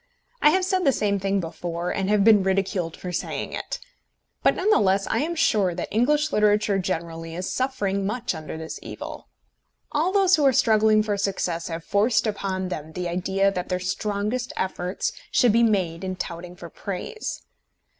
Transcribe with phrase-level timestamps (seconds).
[0.41, 3.77] I have said the same thing before, and have been ridiculed for saying it.
[4.41, 8.57] But none the less am I sure that English literature generally is suffering much under
[8.57, 9.27] this evil.
[9.91, 13.79] All those who are struggling for success have forced upon them the idea that their
[13.79, 17.43] strongest efforts should be made in touting for praise.